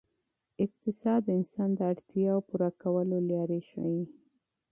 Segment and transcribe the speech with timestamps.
[0.65, 4.01] اقتصاد د انسان د اړتیاوو پوره کولو لارې ښيي.